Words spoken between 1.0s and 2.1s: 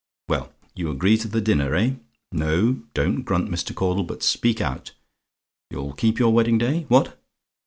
to the dinner, eh?